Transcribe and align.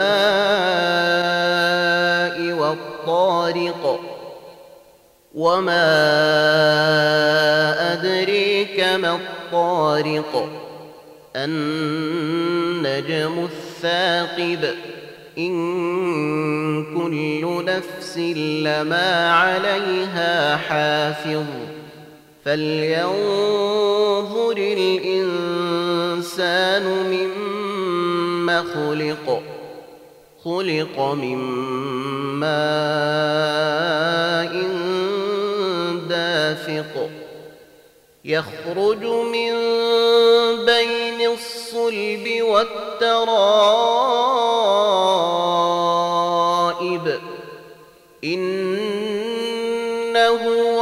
والطارق 2.60 4.00
وما 5.36 5.94
أدريك 7.94 8.80
ما 8.80 9.16
الطارق 9.16 10.50
النجم 11.36 12.54
الثاقب 13.46 14.76
إن 15.38 15.56
كل 16.96 17.66
نفس 17.66 18.18
لما 18.64 19.34
عليها 19.34 20.58
حافظ. 20.58 21.46
فلينظر 22.46 24.58
الإنسان 24.58 26.84
مما 26.84 28.64
خلق 28.64 29.42
خلق 30.44 31.00
من 31.00 31.38
ماء 32.40 32.52
دافق. 36.10 37.10
يخرج 38.26 39.04
من 39.06 39.52
بين 40.66 41.30
الصلب 41.32 42.42
والترائب 42.42 44.21
إنه 48.24 48.76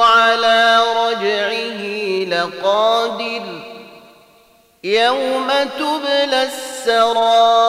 على 0.03 0.79
رجعه 0.97 1.81
لقادر 2.29 3.43
يوم 4.83 5.49
تبلى 5.79 6.43
السرائر 6.43 7.59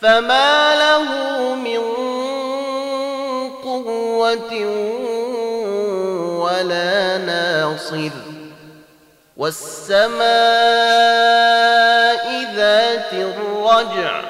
فما 0.00 0.74
له 0.74 1.04
من 1.54 1.80
قوة 3.64 4.52
ولا 6.40 7.18
ناصر 7.18 8.10
والسماء 9.36 10.30
ذات 12.54 13.12
الرجع 13.12 14.29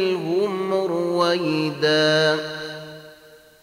رويدا 1.11 2.39